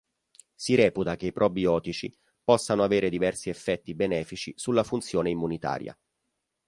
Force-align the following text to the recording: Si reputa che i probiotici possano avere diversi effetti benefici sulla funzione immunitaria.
Si 0.55 0.73
reputa 0.73 1.15
che 1.15 1.27
i 1.27 1.31
probiotici 1.31 2.11
possano 2.43 2.81
avere 2.83 3.07
diversi 3.11 3.49
effetti 3.51 3.93
benefici 3.93 4.51
sulla 4.55 4.83
funzione 4.83 5.29
immunitaria. 5.29 5.95